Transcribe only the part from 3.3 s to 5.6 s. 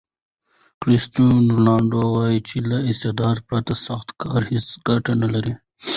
پرته سخت کار هیڅ ګټه نلري.